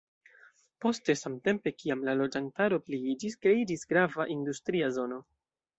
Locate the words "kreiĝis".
3.47-3.87